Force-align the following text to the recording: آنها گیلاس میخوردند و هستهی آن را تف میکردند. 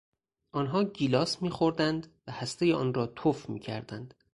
آنها 0.51 0.83
گیلاس 0.83 1.41
میخوردند 1.41 2.07
و 2.27 2.31
هستهی 2.31 2.73
آن 2.73 2.93
را 2.93 3.07
تف 3.07 3.49
میکردند. 3.49 4.13